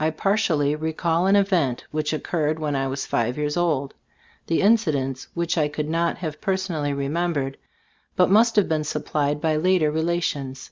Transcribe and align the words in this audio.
I 0.00 0.08
partially 0.08 0.74
recall 0.74 1.26
an 1.26 1.36
event 1.36 1.84
which 1.90 2.14
oc 2.14 2.22
curred 2.22 2.58
when 2.58 2.74
I 2.74 2.86
was 2.88 3.04
five 3.04 3.36
years 3.36 3.54
old; 3.54 3.92
the 4.46 4.62
incidents 4.62 5.28
which 5.34 5.58
I 5.58 5.68
could 5.68 5.90
not 5.90 6.16
have 6.16 6.40
per 6.40 6.54
sonally 6.56 6.96
remembered, 6.96 7.58
must 8.16 8.56
have 8.56 8.66
been 8.70 8.84
supplied 8.84 9.42
by 9.42 9.56
later 9.56 9.90
relations. 9.90 10.70